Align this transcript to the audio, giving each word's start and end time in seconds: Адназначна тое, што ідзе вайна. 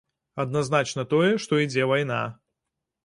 Адназначна 0.43 1.05
тое, 1.13 1.29
што 1.43 1.61
ідзе 1.67 1.83
вайна. 1.93 2.21